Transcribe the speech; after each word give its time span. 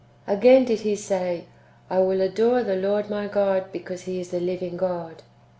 Again 0.25 0.65
did 0.65 0.79
he 0.79 0.95
say," 0.95 1.45
I 1.91 1.99
will 1.99 2.21
adore 2.21 2.63
the 2.63 2.75
Lord 2.75 3.07
my 3.11 3.27
God, 3.27 3.71
because 3.71 4.05
He 4.05 4.19
is 4.19 4.31
the 4.31 4.39
living 4.39 4.75
God." 4.75 5.21